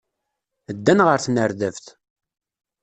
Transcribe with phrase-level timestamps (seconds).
[0.75, 1.85] Ddan ɣer tnerdabt.